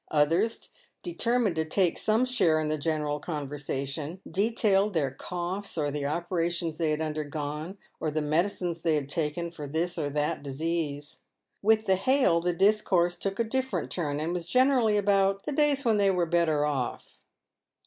Others, 0.09 0.69
determined 1.03 1.55
to 1.57 1.63
take 1.63 1.95
some 1.95 2.25
share 2.25 2.59
in 2.59 2.69
the 2.69 2.77
general 2.79 3.19
conversation, 3.19 4.19
detailed 4.27 4.93
their 4.95 5.11
coughs, 5.11 5.77
or 5.77 5.91
the 5.91 6.07
operations 6.07 6.79
they 6.79 6.89
had 6.89 7.01
undergone, 7.01 7.77
or 7.99 8.09
the 8.09 8.19
medicines 8.19 8.81
they 8.81 8.95
had 8.95 9.07
taken 9.07 9.51
for 9.51 9.67
this 9.67 9.99
or 9.99 10.09
that 10.09 10.41
disease. 10.41 11.25
"With 11.61 11.85
the 11.85 11.97
hale 11.97 12.41
the 12.41 12.51
discourse 12.51 13.15
took 13.15 13.39
a 13.39 13.43
different 13.43 13.91
turn, 13.91 14.19
and 14.19 14.33
was 14.33 14.47
generally 14.47 14.97
about 14.97 15.45
"the 15.45 15.51
days 15.51 15.85
when 15.85 15.97
they 15.97 16.09
were 16.09 16.25
better 16.25 16.65
off." 16.65 17.19